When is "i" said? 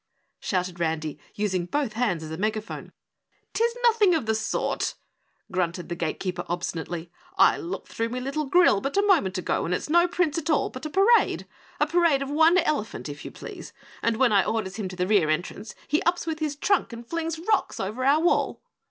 7.37-7.57, 14.33-14.43